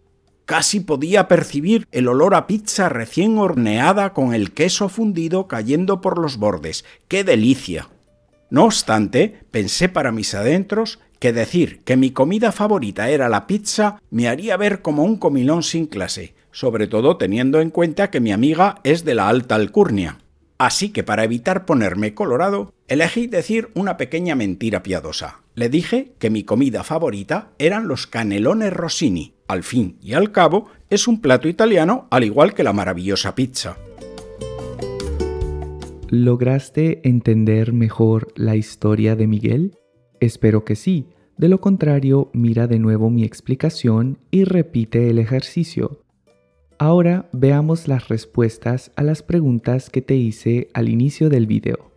Casi 0.46 0.82
podía 0.82 1.28
percibir 1.28 1.88
el 1.92 2.08
olor 2.08 2.36
a 2.36 2.46
pizza 2.46 2.90
recién 2.90 3.38
horneada 3.38 4.14
con 4.14 4.34
el 4.34 4.52
queso 4.52 4.90
fundido 4.90 5.48
cayendo 5.48 6.02
por 6.02 6.20
los 6.20 6.38
bordes. 6.38 6.84
¡Qué 7.08 7.24
delicia! 7.24 7.88
No 8.52 8.66
obstante, 8.66 9.40
pensé 9.50 9.88
para 9.88 10.12
mis 10.12 10.36
adentros 10.36 11.00
que 11.20 11.32
decir 11.32 11.82
que 11.86 11.96
mi 11.96 12.12
comida 12.12 12.52
favorita 12.52 13.10
era 13.10 13.30
la 13.30 13.48
pizza 13.48 14.02
me 14.12 14.28
haría 14.28 14.58
ver 14.58 14.82
como 14.82 15.04
un 15.04 15.16
comilón 15.16 15.64
sin 15.64 15.86
clase, 15.86 16.36
sobre 16.52 16.88
todo 16.88 17.16
teniendo 17.16 17.62
en 17.62 17.70
cuenta 17.70 18.12
que 18.12 18.20
mi 18.20 18.34
amiga 18.34 18.76
es 18.84 19.06
de 19.06 19.16
la 19.16 19.30
alta 19.30 19.56
alcurnia. 19.56 20.18
Así 20.58 20.90
que 20.90 21.02
para 21.02 21.24
evitar 21.24 21.66
ponerme 21.66 22.14
colorado, 22.14 22.74
elegí 22.90 23.28
decir 23.28 23.72
una 23.74 23.96
pequeña 23.96 24.36
mentira 24.36 24.84
piadosa. 24.84 25.40
Le 25.56 25.70
dije 25.70 26.12
que 26.20 26.30
mi 26.30 26.44
comida 26.44 26.84
favorita 26.84 27.52
eran 27.58 27.88
los 27.88 28.06
canelones 28.06 28.74
rossini. 28.74 29.34
Al 29.48 29.64
fin 29.64 29.98
y 30.02 30.14
al 30.14 30.34
cabo, 30.34 30.68
es 30.90 31.08
un 31.08 31.22
plato 31.22 31.48
italiano 31.48 32.08
al 32.12 32.26
igual 32.26 32.54
que 32.54 32.64
la 32.64 32.74
maravillosa 32.74 33.34
pizza. 33.34 33.78
¿Lograste 36.14 37.08
entender 37.08 37.72
mejor 37.72 38.34
la 38.36 38.58
historia 38.58 39.16
de 39.16 39.28
Miguel? 39.28 39.78
Espero 40.20 40.66
que 40.66 40.76
sí. 40.76 41.08
De 41.38 41.48
lo 41.48 41.62
contrario, 41.62 42.30
mira 42.34 42.68
de 42.68 42.80
nuevo 42.80 43.10
mi 43.10 43.24
explicación 43.24 44.18
y 44.30 44.44
repite 44.44 45.10
el 45.10 45.20
ejercicio. 45.20 46.02
Ahora 46.78 47.30
veamos 47.32 47.88
las 47.88 48.10
respuestas 48.10 48.92
a 48.98 49.04
las 49.04 49.24
preguntas 49.24 49.90
que 49.90 50.02
te 50.02 50.16
hice 50.16 50.68
al 50.74 50.90
inicio 50.90 51.30
del 51.30 51.48
video. 51.48 51.94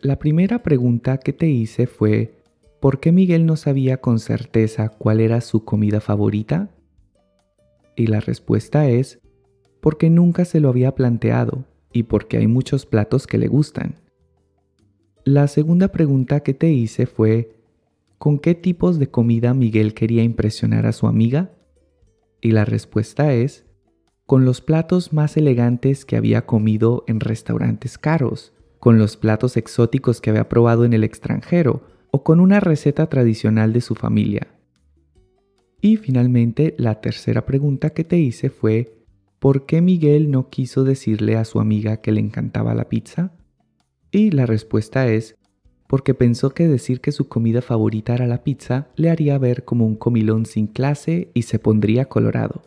La 0.00 0.20
primera 0.20 0.62
pregunta 0.62 1.18
que 1.18 1.32
te 1.32 1.48
hice 1.48 1.88
fue, 1.88 2.36
¿por 2.80 3.00
qué 3.00 3.10
Miguel 3.10 3.46
no 3.46 3.56
sabía 3.56 3.96
con 3.96 4.20
certeza 4.20 4.90
cuál 4.90 5.18
era 5.18 5.40
su 5.40 5.64
comida 5.64 6.00
favorita? 6.00 6.70
Y 7.96 8.06
la 8.06 8.20
respuesta 8.20 8.88
es, 8.88 9.18
porque 9.80 10.08
nunca 10.08 10.44
se 10.44 10.60
lo 10.60 10.68
había 10.68 10.94
planteado 10.94 11.64
y 11.92 12.04
porque 12.04 12.38
hay 12.38 12.46
muchos 12.46 12.86
platos 12.86 13.26
que 13.26 13.38
le 13.38 13.48
gustan. 13.48 13.96
La 15.24 15.46
segunda 15.46 15.88
pregunta 15.88 16.40
que 16.40 16.54
te 16.54 16.70
hice 16.72 17.06
fue, 17.06 17.56
¿con 18.18 18.38
qué 18.38 18.54
tipos 18.54 18.98
de 18.98 19.10
comida 19.10 19.54
Miguel 19.54 19.94
quería 19.94 20.22
impresionar 20.22 20.86
a 20.86 20.92
su 20.92 21.06
amiga? 21.06 21.52
Y 22.40 22.50
la 22.50 22.64
respuesta 22.64 23.32
es, 23.32 23.64
con 24.26 24.44
los 24.44 24.60
platos 24.60 25.12
más 25.12 25.36
elegantes 25.36 26.04
que 26.04 26.16
había 26.16 26.46
comido 26.46 27.04
en 27.06 27.20
restaurantes 27.20 27.98
caros, 27.98 28.52
con 28.78 28.98
los 28.98 29.16
platos 29.16 29.56
exóticos 29.56 30.20
que 30.20 30.30
había 30.30 30.48
probado 30.48 30.84
en 30.84 30.92
el 30.92 31.04
extranjero 31.04 31.82
o 32.10 32.24
con 32.24 32.40
una 32.40 32.58
receta 32.58 33.08
tradicional 33.08 33.72
de 33.72 33.80
su 33.80 33.94
familia. 33.94 34.48
Y 35.80 35.96
finalmente, 35.96 36.74
la 36.78 37.00
tercera 37.00 37.46
pregunta 37.46 37.90
que 37.90 38.04
te 38.04 38.18
hice 38.18 38.50
fue, 38.50 39.01
¿por 39.42 39.66
qué 39.66 39.82
Miguel 39.82 40.30
no 40.30 40.50
quiso 40.50 40.84
decirle 40.84 41.36
a 41.36 41.44
su 41.44 41.58
amiga 41.58 41.96
que 41.96 42.12
le 42.12 42.20
encantaba 42.20 42.76
la 42.76 42.88
pizza? 42.88 43.32
Y 44.12 44.30
la 44.30 44.46
respuesta 44.46 45.08
es, 45.08 45.34
porque 45.88 46.14
pensó 46.14 46.50
que 46.50 46.68
decir 46.68 47.00
que 47.00 47.10
su 47.10 47.26
comida 47.26 47.60
favorita 47.60 48.14
era 48.14 48.28
la 48.28 48.44
pizza 48.44 48.86
le 48.94 49.10
haría 49.10 49.36
ver 49.38 49.64
como 49.64 49.84
un 49.84 49.96
comilón 49.96 50.46
sin 50.46 50.68
clase 50.68 51.32
y 51.34 51.42
se 51.42 51.58
pondría 51.58 52.04
colorado. 52.04 52.62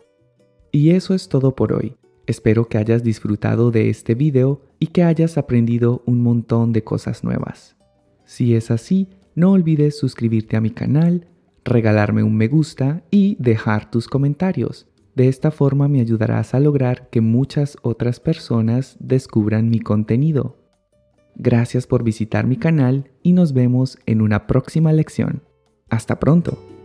Y 0.70 0.90
eso 0.90 1.14
es 1.14 1.30
todo 1.30 1.56
por 1.56 1.72
hoy. 1.72 1.96
Espero 2.26 2.68
que 2.68 2.76
hayas 2.76 3.02
disfrutado 3.02 3.70
de 3.70 3.88
este 3.88 4.14
video 4.14 4.60
y 4.78 4.88
que 4.88 5.02
hayas 5.02 5.38
aprendido 5.38 6.02
un 6.04 6.20
montón 6.20 6.74
de 6.74 6.84
cosas 6.84 7.24
nuevas. 7.24 7.74
Si 8.26 8.54
es 8.54 8.70
así, 8.70 9.08
no 9.34 9.52
olvides 9.52 9.98
suscribirte 9.98 10.58
a 10.58 10.60
mi 10.60 10.72
canal, 10.72 11.26
regalarme 11.64 12.22
un 12.22 12.36
me 12.36 12.48
gusta 12.48 13.02
y 13.10 13.38
dejar 13.40 13.90
tus 13.90 14.08
comentarios. 14.08 14.86
De 15.16 15.28
esta 15.28 15.50
forma 15.50 15.88
me 15.88 16.00
ayudarás 16.00 16.54
a 16.54 16.60
lograr 16.60 17.08
que 17.08 17.22
muchas 17.22 17.78
otras 17.80 18.20
personas 18.20 18.96
descubran 19.00 19.70
mi 19.70 19.80
contenido. 19.80 20.58
Gracias 21.34 21.86
por 21.86 22.04
visitar 22.04 22.46
mi 22.46 22.58
canal 22.58 23.10
y 23.22 23.32
nos 23.32 23.54
vemos 23.54 23.98
en 24.04 24.20
una 24.20 24.46
próxima 24.46 24.92
lección. 24.92 25.42
Hasta 25.88 26.20
pronto. 26.20 26.75